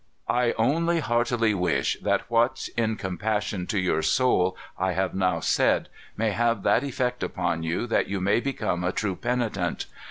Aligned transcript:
"I 0.27 0.53
only 0.53 0.99
heartily 0.99 1.53
wish 1.53 1.95
that 2.01 2.21
what, 2.27 2.69
in 2.75 2.95
compassion 2.95 3.67
to 3.67 3.77
your 3.77 4.01
soul, 4.01 4.57
I 4.75 4.93
have 4.93 5.13
now 5.13 5.41
said, 5.41 5.89
may 6.17 6.31
have 6.31 6.63
that 6.63 6.83
effect 6.83 7.21
upon 7.21 7.61
you 7.61 7.85
that 7.85 8.07
you 8.07 8.19
may 8.19 8.39
become 8.39 8.83
a 8.83 8.91
true 8.91 9.15
penitent. 9.15 9.85